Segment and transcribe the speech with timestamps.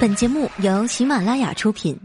[0.00, 1.98] 本节目由喜马拉雅出品。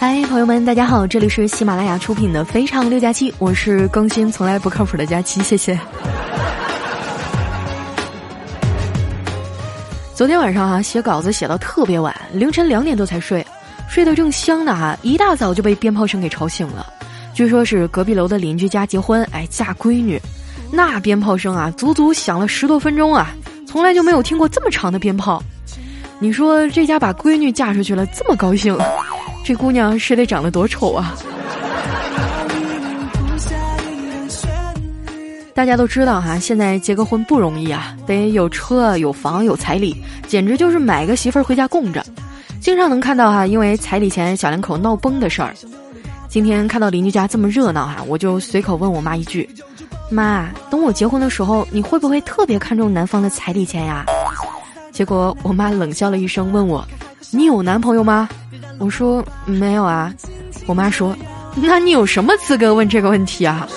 [0.00, 5.78] 嗨，朋友们，大家好，这里是喜马拉雅出品的《非常六加七》，我是更新从来不靠谱的佳期，谢谢。
[10.14, 13.46] 昨天晚上啊写稿子写到特别晚，凌晨两点多才睡。
[13.90, 16.86] 睡得正香呢哈，一大早就被鞭炮声给吵醒了。
[17.34, 20.18] 据说是隔壁楼的邻居家结婚，哎，嫁闺女，
[20.72, 23.34] 那鞭炮声啊，足足响了十多分钟啊，
[23.68, 25.42] 从来就没有听过这么长的鞭炮。
[26.18, 28.74] 你说这家把闺女嫁出去了，这么高兴，
[29.50, 31.12] 这姑娘是得长得多丑啊！
[35.52, 42.00] 大家都知道哈，现在结个婚不容易啊，得有车有房有彩礼，简直就是买个媳妇儿回家供着。
[42.60, 45.52] 经常能看到哈，因为彩礼钱小两口闹崩的事儿。
[46.28, 49.50] 今天看到邻居家这么热闹哈，我就随口问我妈一句
[50.12, 54.06] ：“妈，等我结婚的时候，你会不会特别看重男方的彩礼钱呀？”
[54.94, 56.86] 结果我妈冷笑了一声，问我
[57.32, 58.28] ：“你有男朋友吗？”
[58.80, 60.12] 我说：“没有啊。”
[60.66, 61.14] 我妈说
[61.54, 63.68] ：“那你有什么资格问这个问题啊？”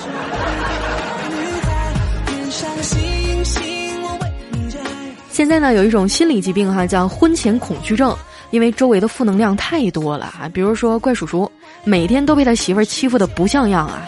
[5.30, 8.16] 现在呢，有一种心理疾病哈，叫婚前恐惧症。
[8.52, 11.52] 因为周围的负能量太多了啊，比如说怪叔叔，
[11.84, 14.08] 每天都被他媳妇儿欺负的不像样啊。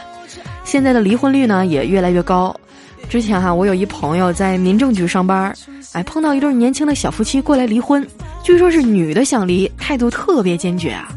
[0.64, 2.56] 现在的离婚率呢也越来越高。
[3.10, 5.54] 之前哈，我有一朋友在民政局上班，
[5.94, 8.06] 哎，碰到一对年轻的小夫妻过来离婚，
[8.44, 11.10] 据说是女的想离，态度特别坚决啊。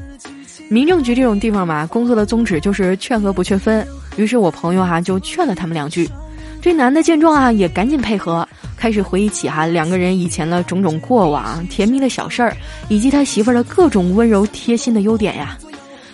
[0.69, 3.87] 民政局这种地方嘛，工作的宗旨就是劝和不劝分。
[4.17, 6.09] 于是我朋友哈就劝了他们两句，
[6.61, 8.47] 这男的见状啊也赶紧配合。
[8.77, 12.57] 开始回忆起哈两个人以前的种种过往、甜蜜的小事儿，
[12.89, 15.59] 以及他媳妇儿的各种温柔贴心的优点呀。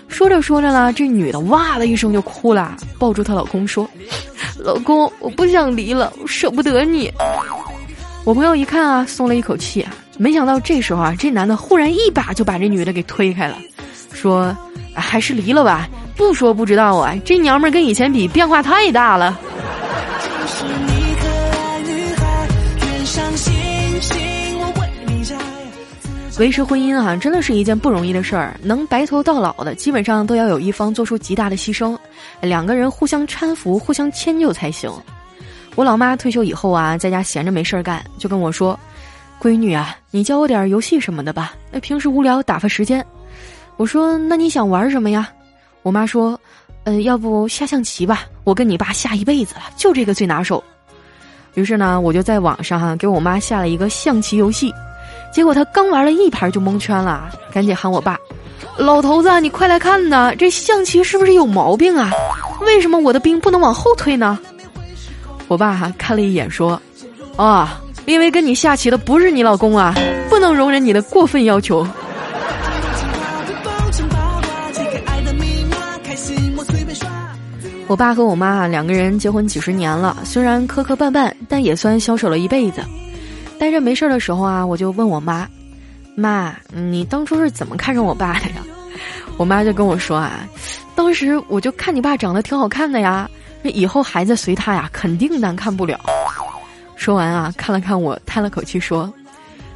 [0.08, 3.88] 说着说着呢，这女的哇的一声就哭了，抱住她老公说
[4.64, 7.12] ：“老公，我不想离了，我舍不得你。”
[8.24, 9.86] 我朋友一看啊，松了一口气。
[10.16, 13.58] 没想到这时候啊，这男的忽然一把就把这女的给推开了，
[14.12, 14.56] 说
[14.96, 15.86] ：“还是离了吧，
[16.16, 19.38] 不说不知道啊，这娘们儿跟以前比变化太大了。”
[26.36, 28.58] 维持婚姻啊，真的是一件不容易的事儿。
[28.60, 31.96] 能白头到老的，基本上都要有一方做出极大的牺牲，
[32.40, 34.90] 两个人互相搀扶、互相迁就才行。
[35.76, 38.78] 我老妈退休以后啊，在家闲着没事儿干，就跟我说
[39.40, 43.04] ：“闺女啊，你教我点游戏什么的吧，那平时无聊打发时间。”
[43.76, 45.28] 我说：“那你想玩什么呀？”
[45.82, 46.38] 我妈说
[46.82, 48.24] ：“嗯，要不下象棋吧？
[48.42, 50.62] 我跟你爸下一辈子了，就这个最拿手。”
[51.54, 54.72] 于是呢，我就在网上哈给我妈下了一个象棋游戏。
[55.34, 58.16] 结果他刚玩了一盘就蒙圈了，赶紧喊我爸
[58.78, 62.12] ：“老头子，你快来看呐，这象棋是不是有毛病啊？
[62.60, 64.38] 为什么我的兵不能往后退呢？”
[65.48, 66.80] 我爸哈看了一眼说
[67.36, 69.92] ：“啊，因为跟你下棋的不是你老公啊，
[70.30, 71.84] 不能容忍你的过分要求。”
[77.86, 82.80] 我爸和我妈两个人结婚几十年了，虽然磕磕绊绊，但也算相守了一辈子。
[83.64, 85.48] 待着没事儿的时候啊，我就问我妈
[86.14, 88.56] ：“妈，你当初是怎么看上我爸的呀？”
[89.38, 90.46] 我妈就跟我说啊
[90.94, 93.26] ：“当时我就看你爸长得挺好看的呀，
[93.62, 95.98] 那以后孩子随他呀，肯定难看不了。”
[96.94, 99.10] 说完啊，看了看我，叹了口气说：“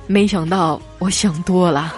[0.06, 1.94] 没想到我想多了。”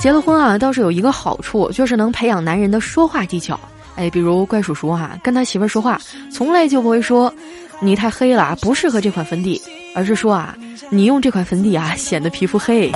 [0.00, 3.56] 结了婚啊，倒是有一个好处，就是能培养男人的说话技巧。
[3.96, 7.32] 哎，比如怪叔叔哈，跟他媳妇儿说话，从来就不会说
[7.80, 9.60] “你太黑了，不适合这款粉底”，
[9.96, 10.54] 而是说啊
[10.90, 12.92] ，“你用这款粉底啊，显得皮肤黑。”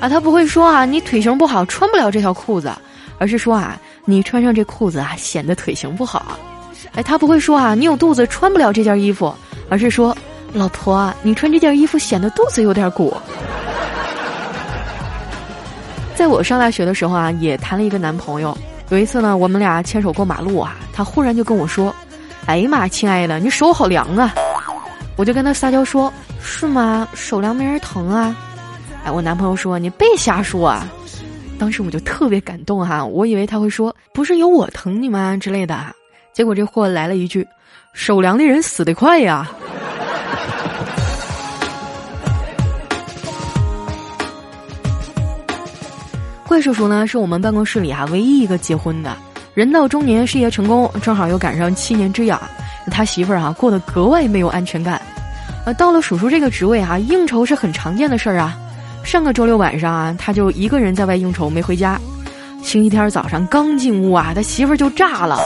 [0.00, 2.72] 啊，他不会说啊，“你腿型不好，穿不了这条裤子”，
[3.18, 6.38] 而是说啊，“你穿上这裤子啊，显得腿型不好。”
[6.94, 9.34] 哎，他不会说啊，“你有肚子，穿不了这件衣服”，
[9.68, 10.16] 而是说
[10.54, 13.16] ，“老婆啊，你穿这件衣服显得肚子有点鼓。”
[16.14, 18.56] 在我上大学的时候啊，也谈了一个男朋友。
[18.90, 21.94] 有一次呢，我们俩牵手过马路啊，他忽然就跟我说
[22.46, 24.34] ：“哎呀妈，亲爱的，你手好凉啊！”
[25.16, 27.06] 我就跟他撒娇说：“是吗？
[27.14, 28.36] 手凉没人疼啊？”
[29.06, 30.88] 哎，我男朋友说：“你别瞎说啊！”
[31.56, 35.94] 当时我就特别感动哈，我以为他会说：“不是有我疼你吗？”之类的，
[36.32, 37.46] 结果这货来了一句
[37.94, 39.48] ：“手凉的人死得快呀！”
[46.50, 49.16] 怪叔叔呢，是我们办公室里啊唯一一个结婚的。
[49.54, 52.42] 人到中年，事业成功，正好又赶上七年之痒，
[52.90, 55.00] 他媳妇儿啊过得格外没有安全感。
[55.64, 58.58] 呃，到了叔叔这个职位啊，应酬是很常见的事儿啊。
[59.04, 61.96] 上个周六晚上啊，他就一个人在外应酬，没回家。
[62.64, 65.38] 星期天早上刚进屋啊，他媳妇儿就炸了，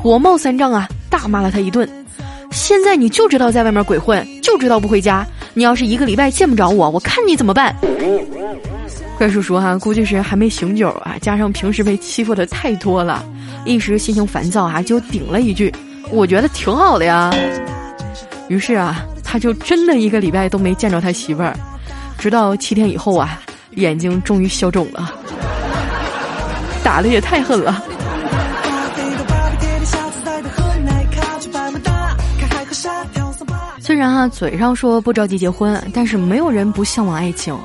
[0.00, 1.88] 火冒三丈啊，大骂了他一顿。
[2.52, 5.26] 现在你就知道在外面鬼混，就知道不回家。
[5.54, 7.74] 你要是一个礼拜见不着我，我看你怎么办。
[9.22, 13.24] 怪叔叔哈，估计是还没醒酒啊，加上平时被欺负的太多了，
[13.64, 15.72] 一时心情烦躁啊，就顶了一句
[16.10, 17.32] ：“我觉得挺好的呀。”
[18.50, 21.56] 于是啊，他就真的一个礼拜都没见着他媳妇儿，
[22.18, 23.40] 直到七天以后啊，
[23.76, 25.14] 眼睛终于消肿了，
[26.82, 27.80] 打的也太狠了。
[33.78, 37.56] 虽然哈嘴上说不着急结婚，但是没有人不向往爱情。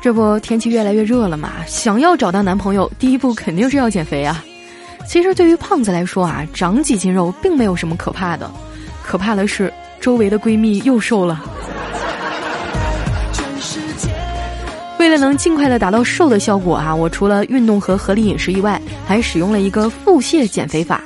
[0.00, 1.50] 这不天气越来越热了嘛？
[1.66, 4.44] 想要找到男朋友，第一步肯定是要减肥啊。
[5.06, 8.50] 其实对于胖子来说啊，长几斤肉并没有什么可怕的，
[9.02, 11.44] 可怕的是周围的闺蜜又瘦了。
[14.98, 21.02] 为了能尽快的达到瘦的效果啊，我除了运动和合理饮食以外，还使用了一个腹泻减肥法。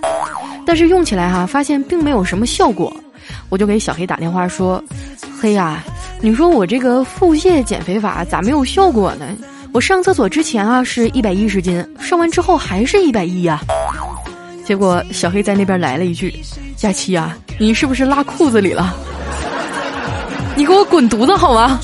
[0.66, 2.94] 但是用起来哈，发现并没有什么效果，
[3.48, 4.82] 我就给小黑打电话说
[5.40, 5.82] ：“黑呀。”
[6.20, 9.26] 你说我这个腹泻减肥法咋没有效果呢？
[9.72, 13.60] 我上厕所之前啊是一百一十斤，上完之后还是一百一呀。
[14.64, 16.34] 结果小黑在那边来了一句
[16.74, 18.96] ：“佳期啊，你是不是拉裤子里了？
[20.56, 21.78] 你给我滚犊子好吗？”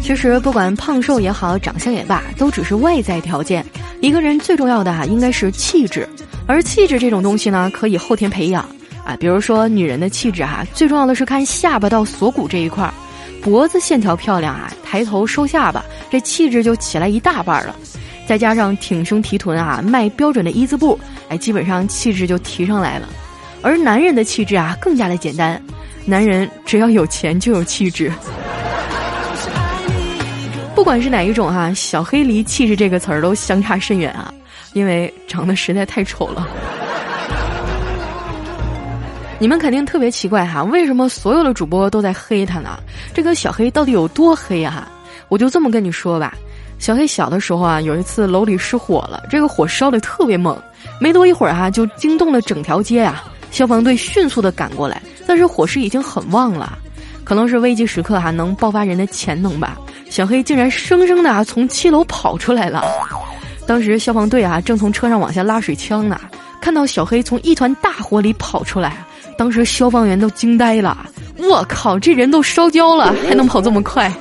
[0.00, 3.64] 其实不管胖瘦也好，长相也罢，都只是外在条件。
[4.00, 6.08] 一个人最重要的啊，应该是气质，
[6.46, 8.66] 而气质这种东西呢，可以后天培养。
[9.04, 12.94] 啊，比如说女人的气质哈，最重要的是看下巴到锁骨这一块儿，
[13.42, 17.74] 脖子线条漂亮啊，抬头收下巴，这气质就起来一大半了。
[18.24, 23.08] 再加上挺胸提臀啊，迈标准的一字步，哎，基本上气质就提上来了。
[23.60, 25.60] 而男人的气质啊，更加的简单，
[26.06, 28.10] 男人只要有钱就有气质。
[30.74, 34.32] 不管是哪一种哈，小黑离气质这个词儿都相差甚远啊，
[34.72, 36.48] 因为长得实在太丑了。
[39.42, 42.78] 你们肯定特别奇怪哈，为什么所有的主播都在黑他呢？
[43.12, 44.88] 这个小黑到底有多黑啊？
[45.26, 46.32] 我就这么跟你说吧，
[46.78, 50.56] 小黑小的时候啊，有一次楼里失火了，这个火烧的特别猛，
[51.00, 53.24] 没多一会儿哈，就惊动了整条街呀。
[53.50, 56.78] 消防队迅速的赶过来，但是火势已经很旺了，
[57.24, 59.76] 可能是危急时刻哈能爆发人的潜能吧。
[60.08, 62.84] 小黑竟然生生的啊从七楼跑出来了，
[63.66, 66.20] 当时消防队啊正从车上往下拉水枪呢，
[66.60, 69.04] 看到小黑从一团大火里跑出来。
[69.36, 71.06] 当时消防员都惊呆了，
[71.38, 74.12] 我靠，这人都烧焦了，还能跑这么快？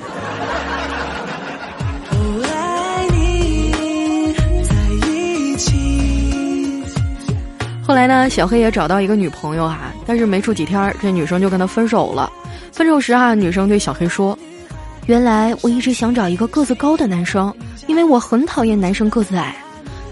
[7.84, 12.32] 后来呢，小黑也找到一个女朋友哈，但是没处几天，这女生就跟他分手了。
[12.72, 14.38] 分手时啊，女生对小黑说
[15.08, 17.54] ：“原来我一直想找一个个子高的男生，
[17.88, 19.54] 因为我很讨厌男生个子矮。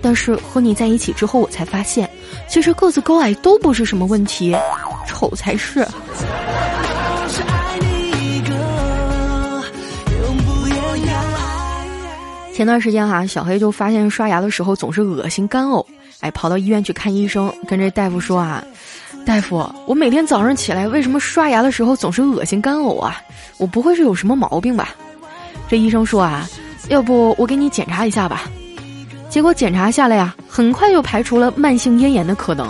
[0.02, 2.10] 但是和你在一起之后，我才发现，
[2.50, 4.56] 其实个子高矮都不是什么问题。”
[5.08, 5.86] 丑才是。
[12.54, 15.86] 前段时间哈，小黑就发现刷牙的时候总是恶心干呕，
[16.20, 18.64] 哎，跑到医院去看医生，跟这大夫说啊，
[19.26, 23.22] 大夫，我每天早上起来为什么刷牙的时候总是恶心干呕啊？
[23.58, 24.90] 我不会是有什么毛病吧？
[25.70, 26.48] 这医生说啊，
[26.90, 28.44] 要不我给你检查一下吧？
[29.30, 32.68] 结果检查下来呀，很快就排除了慢性咽炎的可能。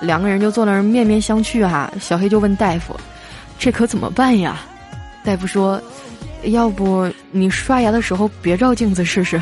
[0.00, 2.98] 两个人就坐那儿面面相觑哈，小黑就问大夫
[3.58, 4.60] ：“这可怎么办呀？”
[5.22, 5.80] 大夫说
[6.44, 9.40] ：“要不你刷牙的时候别照镜子试试。”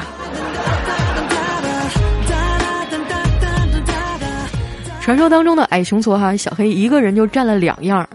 [5.01, 8.09] 传说当中的矮穷矬哈，小黑一个人就占了两样。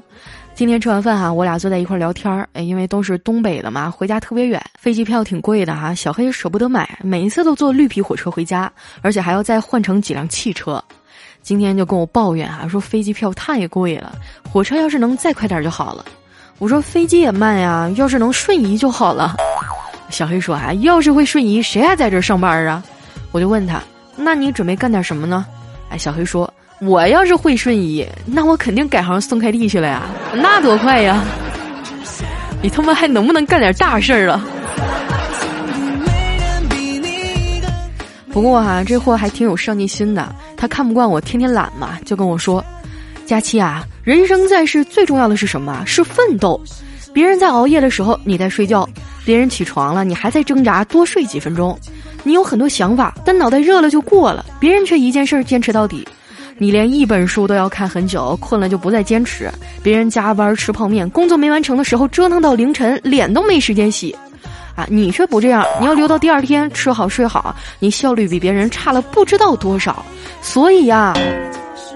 [0.59, 8.69] 今天吃完饭哈，我俩坐在一块聊天儿，哎，因为都是东北的嘛，回家特别远，飞机票挺贵的哈，小黑舍不得买，每一次都坐绿皮火车回家，
[9.01, 10.83] 而且还要再换成几辆汽车。
[11.41, 14.19] 今天就跟我抱怨啊，说飞机票太贵了，
[14.51, 16.03] 火车要是能再快点就好了。
[16.57, 19.37] 我说飞机也慢呀，要是能瞬移就好了。
[20.09, 22.83] 小黑说啊，要是会瞬移，谁还在这儿上班啊？
[23.31, 23.81] 我就问他，
[24.17, 25.45] 那你准备干点什么呢？
[25.87, 31.21] 哎，小黑说，我要是会瞬移，那我肯定改行送快递去了呀，那多快呀！
[32.61, 34.41] 你他妈还能不能干点大事儿了？
[38.31, 40.33] 不过哈，这货还挺有上进心的。
[40.55, 42.63] 他看不惯我天天懒嘛，就跟我说
[43.25, 45.83] ：“佳期啊，人生在世最重要的是什么？
[45.85, 46.61] 是奋斗。
[47.11, 48.87] 别人在熬夜的时候，你在睡觉；
[49.25, 51.77] 别人起床了，你还在挣扎多睡几分钟。
[52.23, 56.07] 你有很多想法，但脑袋热了就过了，别人却一件事儿坚持到底。
[56.61, 59.49] 你连一本书都要看很久，困了就不再坚持。
[59.81, 64.13] 别人加班吃泡面，工作没完成的时候折腾到凌晨，脸都没时间洗。
[64.75, 70.05] 啊，你却不这样，你要留到第二天吃好睡好，你效率比别人差了不知道多少。
[70.41, 71.13] 所以呀，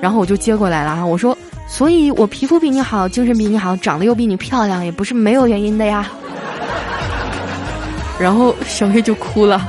[0.01, 6.09] 然后我就接过来了啊，我说，所以我皮肤比你好，精神比你好，长得又比你漂亮，也不是没有原因的呀。
[8.17, 9.67] 然后小黑就哭了。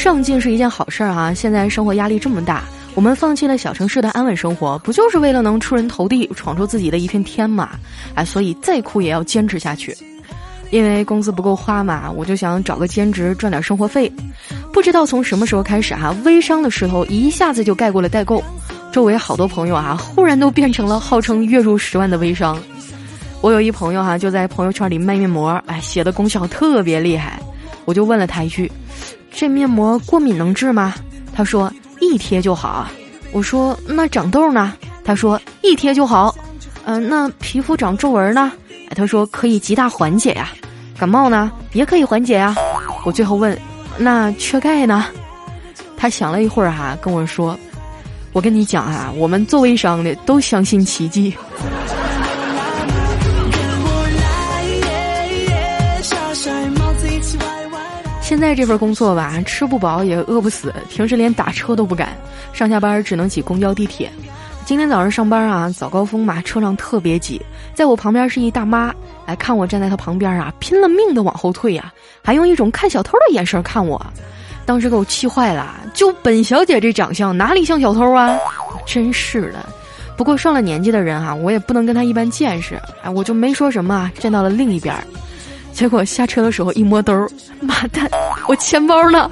[0.00, 1.34] 上进是一件好事儿啊！
[1.34, 2.64] 现在生活压力这么大，
[2.94, 7.72] 我们放弃了小城市的安稳生活，不就是为了能出人头地，闯出自己的一片天嘛？
[8.14, 9.94] 哎，所以再苦也要坚持下去。
[10.70, 14.10] 因为工资不够花嘛，我就想找个兼职赚点生活费。
[14.72, 18.42] 不知道从什么时候开始哈，微商的势头一下子就盖过了代购，
[18.90, 22.58] 周围好多朋友啊，忽然都变成了号称月入十万的微商。
[23.42, 27.38] 我有一朋友哈，就在朋友圈里卖面膜，哎，写的功效特别厉害，
[27.84, 28.72] 我就问了他一句。
[29.30, 30.94] 这面膜过敏能治吗？
[31.32, 32.88] 他说一贴就好。
[33.32, 34.74] 我说那长痘呢？
[35.04, 36.34] 他说一贴就好。
[36.84, 38.52] 嗯，那皮肤长皱纹呢？
[38.94, 40.50] 他说可以极大缓解呀。
[40.98, 42.54] 感冒呢也可以缓解呀。
[43.04, 43.56] 我最后问，
[43.96, 45.06] 那缺钙呢？
[45.96, 47.58] 他想了一会儿哈，跟我说，
[48.32, 51.34] 我跟你讲啊，我们做微商的都相信奇迹。
[58.30, 62.16] 现在这份工作吧，吃不饱也饿不死，平时连打车都不敢，
[62.52, 64.08] 上下班只能挤公交地铁。
[64.64, 67.42] 今天早上上班啊，早高峰嘛，车上特别挤，
[67.74, 68.94] 在我旁边是一大妈，
[69.26, 74.00] 来看我站在她旁边啊，拼了命的往后退呀，还用一种看小偷的眼神看我，
[74.64, 75.80] 当时给我气坏了。
[75.92, 78.38] 就本小姐这长相，哪里像小偷啊？
[78.86, 79.68] 真是的。
[80.16, 85.02] 不过上了年纪的人哈，我也不能跟她一般见识，哎，我就没说什么，站到了另一边儿。
[85.80, 87.26] 结果下车的时候一摸兜儿，
[87.58, 88.06] 妈蛋，
[88.46, 89.30] 我钱包呢？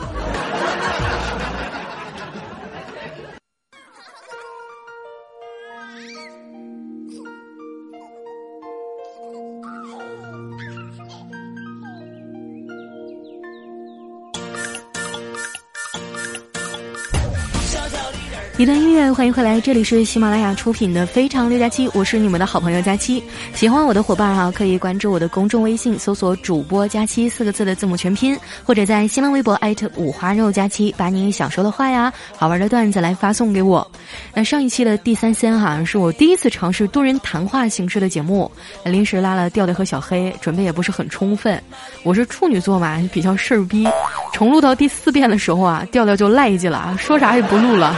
[18.59, 23.23] 一段音乐，欢迎回来，这里是喜马拉雅出品的《非常六加七》，我是你们的好朋友佳期。
[23.55, 33.89] 喜欢我的伙伴哈，可以关注我的公众微信，搜索“主播佳期”四个字的字母全拼，或者在新浪微博艾特五花肉佳期，把你想说的话呀、好玩的段子来发送给我。
[34.35, 38.51] 那上一期的第三仙哈，是我第一次尝试多人谈话形式的节目，
[38.85, 41.63] 临时拉了调调和小黑，准备也不是很充分。
[42.03, 43.87] 我是处女座嘛，比较事儿逼。
[44.33, 47.95] 重录到第四遍的时候啊，调调就赖叽了，说啥也不录了。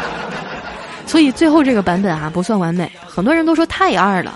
[1.11, 4.33] 所以最后这个版本啊不算完美，很多人都说太二了。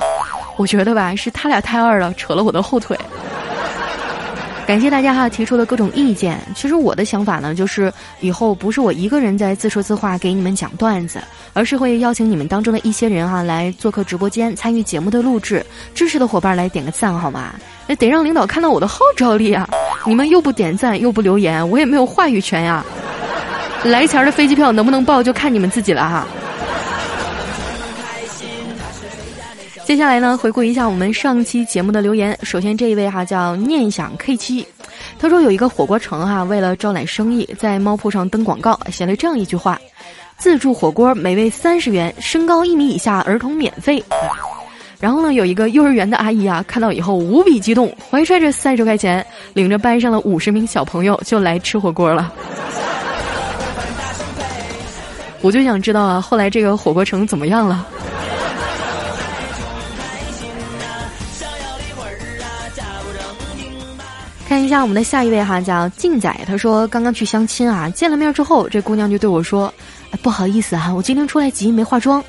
[0.56, 2.98] 我觉得吧，是他俩太二了，扯了我的后腿。
[4.66, 6.36] 感谢大家哈提出的各种意见。
[6.52, 11.20] 其实我的想法呢，就是以后不是我一个人在自说自话给你们讲段子，
[11.52, 15.64] 而是会邀请你们当中的一些人哈来做客直播间参与节目的录制。
[15.94, 17.54] 支持的伙伴来点个赞好吗？
[17.86, 19.68] 那得让领导看到我的号召力啊！
[20.06, 22.84] 你们又不点赞又不留言，我也没有话语权呀。
[23.84, 26.26] 来钱的飞机票能不能报，就看你们自己了哈。
[29.84, 32.36] 接下来呢，回顾一下我们上期节目的留言。
[32.42, 34.66] 首先这一位哈叫念想 K 七，
[35.18, 39.78] 他说有一个火锅城哈，为了招揽生意，在猫铺上登广告，写了这样一句话：
[40.38, 44.02] 自助火锅每位三十元，身高一米以下儿童免费。
[44.98, 52.32] 然后呢，有一个幼儿园的阿姨啊，看到以后无比激动，怀揣着三十块钱，领着班上的五十名小朋友就来吃火锅了。
[55.42, 57.86] 我就想知道啊，后来这个火锅城怎么样了？
[64.46, 66.32] 看一下我们的下一位哈，叫静仔。
[66.46, 69.72] 他说刚刚去相亲啊，见了面之后，这姑娘就对我说
[70.22, 72.22] ：“不好意思哈，我今天出来急，没化妆。”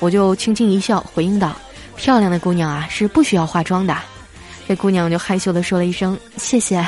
[0.00, 1.54] 我就轻轻一笑，回应道
[1.96, 3.94] ：“漂亮的姑娘啊，是不需要化妆的。”
[4.66, 6.78] 这姑娘就害羞的说了一声：“谢谢。”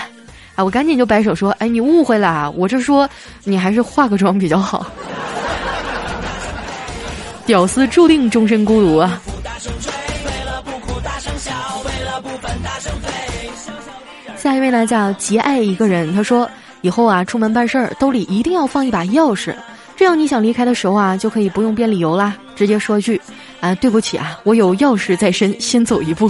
[0.56, 3.08] 啊，我赶紧就摆手说：“哎，你误会了啊，我这说
[3.44, 4.86] 你还是化个妆比较好。”
[7.44, 9.20] 屌丝注定终身孤独啊！
[14.42, 19.54] 下一位呢叫极爱一个人，他说以后啊出门办事儿兜里一定要放一把钥匙，
[19.94, 23.22] 这样你想离开的时候啊就可以不用编理由啦，直接说一句
[23.60, 26.28] 啊对不起啊我有钥匙在身，先走一步。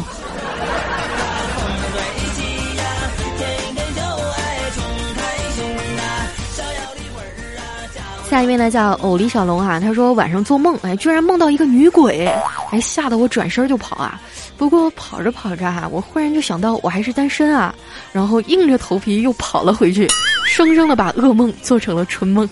[8.28, 12.26] 下一位呢叫偶李小龙啊，他说晚上做梦哎居然梦到一个女鬼，
[12.70, 14.20] 哎吓得我转身就跑啊。
[14.62, 17.74] 不过跑着跑着啊，我忽然就想到我还是单身啊，
[18.12, 20.06] 然后硬着头皮又跑了回去，
[20.46, 22.48] 生生的把噩梦做成了春梦。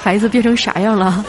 [0.00, 1.24] 孩子变成啥样了？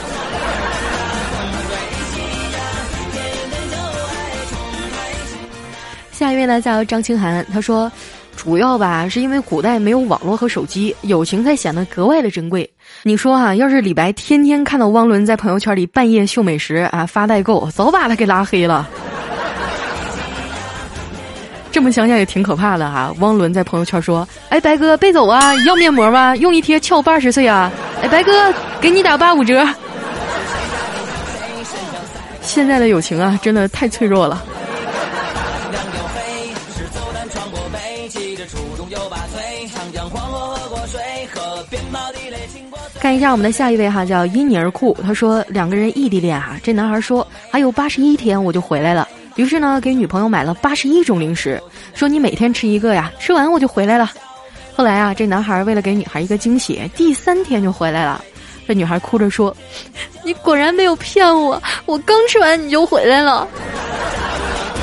[6.12, 7.92] 下一位呢叫张清涵，他说。
[8.36, 12.70] 主要吧，是因为古代没有网络和手机，友情才显得格外的珍贵。
[13.04, 18.88] 你说哈，要是李白天天看到汪伦在朋友圈里半夜秀美食啊发代购，早把他给拉黑了。
[21.72, 23.14] 这么想想也挺可怕的哈。
[23.20, 26.36] 汪伦在朋友圈说：“哎，白哥别走啊，要面膜吗？
[26.38, 27.72] 用一贴翘八十岁啊！
[28.02, 28.52] 哎，白哥
[28.82, 29.66] 给你打八五折。”
[32.42, 34.44] 现在的友情啊，真的太脆弱了。
[43.08, 44.94] 看一下我们的下一位哈，叫因你而酷。
[45.02, 49.08] 他说两个人异地恋哈，这男孩说还有八十一天我就回来了。
[49.38, 51.58] 于是呢，给女朋友买了八十一种零食，
[51.94, 54.12] 说你每天吃一个呀，吃完我就回来了。
[54.76, 58.22] 后来啊，这男孩为了给女孩一个惊喜，第三天就回来了。
[58.68, 59.56] 这女孩哭着说
[60.26, 63.48] ：“你果然没有骗我，我刚吃完你就回来了。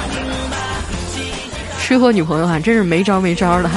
[1.78, 3.70] ”吃货女朋友哈，真是没招没招的。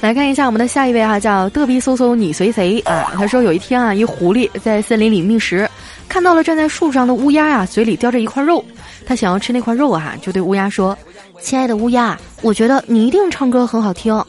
[0.00, 3.12] 来看一下我们的下一位哈，叫嘚逼嗖嗖你随谁啊？
[3.14, 5.68] 他说有一天啊，一狐狸在森林里觅食，
[6.08, 8.64] 看到了站在树上的乌鸦呀，嘴里叼着一块肉，
[9.06, 10.96] 他想要吃那块肉啊，就对乌鸦说
[11.42, 14.24] ：“亲爱的乌鸦，我觉得你一定唱歌很好听。”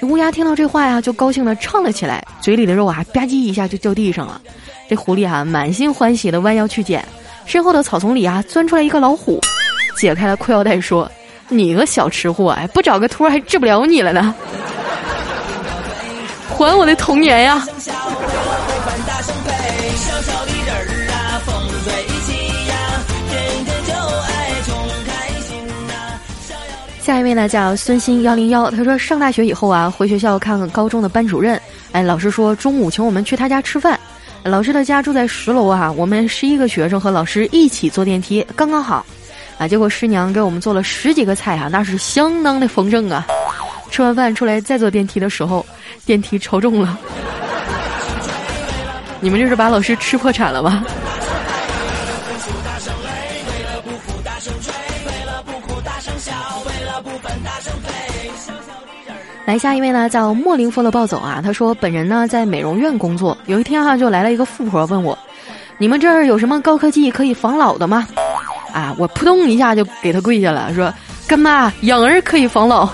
[0.00, 4.40] 这乌鸦听到这话呀，就高兴的唱了起来，嘴里的肉啊吧唧一下就掉地上了。
[4.88, 7.04] 这狐狸哈满心欢喜的弯腰去捡，
[7.46, 9.40] 身后的草丛里啊钻出来一个老虎，
[9.98, 11.10] 解开了裤腰带说
[11.50, 14.32] ：“你个小吃货，哎，不找个托还治不了你了呢。”
[16.60, 17.66] 还我的童年呀！
[27.00, 31.58] 下一位呢叫孙鑫幺零幺，他说上大学以后啊，回学校看高中的班主任，
[31.92, 33.98] 哎，老师说中午请我们去他家吃饭。
[34.44, 39.02] 老师的家住在十楼啊，我们十一个学生和老师一起坐电梯，刚刚好。
[39.56, 43.26] 啊，结果师娘给我们做了十几个菜啊，那是相当的丰盛啊。
[43.90, 45.66] 吃完饭出来再坐电梯的时候，
[46.04, 46.98] 电梯超重了。
[49.20, 50.84] 你们这是把老师吃破产了吗？
[59.46, 61.40] 来下一位呢，叫莫林风的暴走啊。
[61.42, 65.18] 他说本人呢在美容院工作，有一天哈就来了一个富婆问我
[65.76, 68.06] ：“你们这儿有什么高科技可以防老的吗？”
[68.72, 70.94] 啊，我扑通一下就给他跪下了，说
[71.26, 72.88] ：“干妈，养儿可以防老。”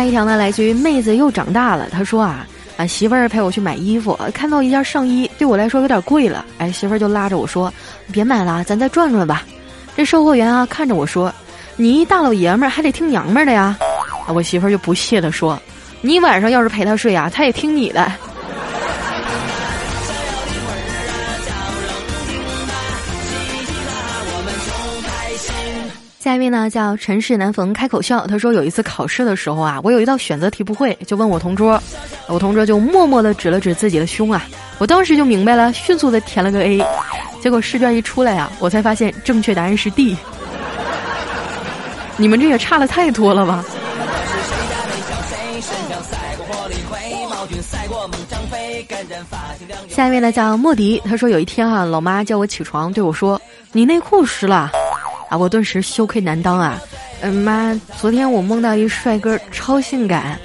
[0.00, 1.86] 下一条呢，来自于妹子又长大了。
[1.90, 2.46] 她说啊，
[2.78, 7.70] 啊媳妇儿陪我去买衣服，看到一件上衣对我来说有点贵了，哎媳妇儿就拉着我说，
[8.10, 9.42] 别买了，咱再转转吧。
[9.94, 11.30] 这售货员啊看着我说，
[11.76, 13.76] 你一大老爷们儿还得听娘们儿的呀。
[14.28, 15.60] 我媳妇儿就不屑地说，
[16.00, 18.10] 你晚上要是陪她睡啊，她也听你的。
[26.30, 28.24] 下一位呢叫尘世难逢开口笑。
[28.24, 31.82] 他说有一次考试的时候啊，我有一道选择题不会，就问我同桌，
[32.28, 34.46] 我同桌就默默的指了指自己的胸啊，
[34.78, 36.80] 我当时就明白了，迅速的填了个 A。
[37.42, 40.16] 结果试卷一出来啊，我才发现正确答案是 D。
[42.16, 43.64] 你们这也差的太多了吧？
[49.88, 53.40] 下一位呢叫莫迪，他说有一天啊，老妈叫我起床，对我说
[53.72, 54.70] ：“你内裤湿了。”
[55.30, 55.38] 啊！
[55.38, 56.78] 我顿时羞愧难当啊！
[57.22, 60.36] 嗯，妈，昨天我梦到一帅哥，超性感。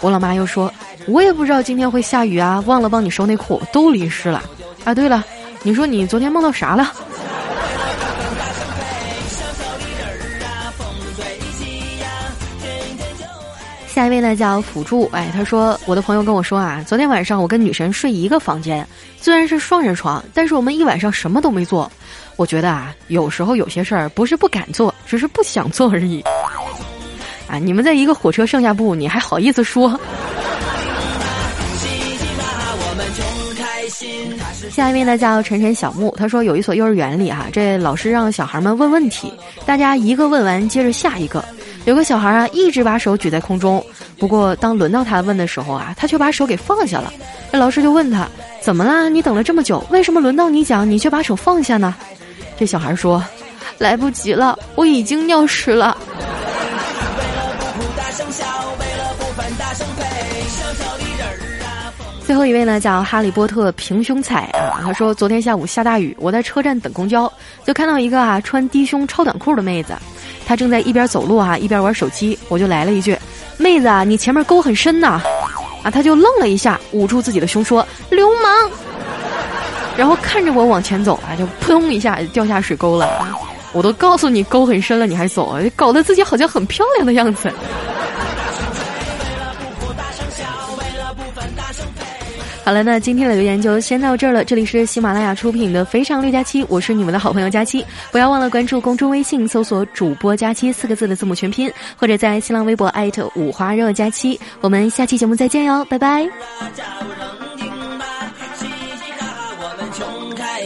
[0.00, 0.72] 我老妈又说，
[1.08, 4.42] 我也不知道今天会下雨啊，忘了帮你收内裤，都淋湿了。
[4.84, 5.24] 啊，对了，
[5.64, 6.92] 你说你昨天梦到啥了？
[13.98, 18.86] 下一位呢叫辅助，哎，他说我的朋友跟我说啊，昨天晚上我跟女神睡一个房间，
[19.20, 21.90] 虽然是双人床，但是我们一晚上什么都没做。
[22.36, 26.22] 我觉得啊，有时候有些事儿不是不敢做，只是不想做而已。
[27.48, 30.00] 啊，你们在一个火车上下铺，你还好意思说？
[34.70, 39.32] 下一位呢叫晨晨小木，他说有一所幼儿园里哈，这老师让小孩们问问题，
[39.66, 41.44] 大家一个问完接着下一个。
[41.88, 43.82] 有个小孩啊，一直把手举在空中，
[44.18, 47.10] 不过当轮到他问的时候啊，他却把手给放下了。
[47.50, 48.28] 那老师就问他
[48.60, 49.08] 怎么啦？
[49.08, 51.94] 你等了这么久，为什么轮到你讲，你却把手放下呢？
[52.58, 53.24] 这小孩说
[53.80, 55.96] ：“来不及了，我已经尿湿了。
[62.26, 64.82] ”最后一位呢，叫哈利波特平胸彩啊。
[64.84, 67.32] 他说，昨天下午下大雨，我在车站等公交，
[67.64, 69.94] 就看到一个啊穿低胸超短裤的妹子，
[70.48, 73.14] 他正在一边走路啊一边玩手机，我就来了一句
[73.58, 75.20] ：“妹子啊，你前面沟很深呐。”
[75.84, 78.70] 啊，他就愣了一下，捂住自己的胸说：“流氓。”
[79.94, 83.06] 然后看着我往前走啊，就扑通一下掉下水沟了。
[83.74, 87.52] 我都告诉你沟很深了，你还走，搞得自己好像很漂亮的样子。
[92.68, 94.44] 好了，那今天的留言就先到这儿了。
[94.44, 97.82] 这里是喜马拉雅出品的《非常六加七》，我是你们的好朋友佳期。
[98.12, 104.38] 不要忘了关注公众微信，搜索“主播佳期”四个字的字母全拼，或者在新浪微博艾特五花肉佳期。
[104.60, 106.28] 我们下期节目再见哟，拜拜。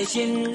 [0.05, 0.53] 心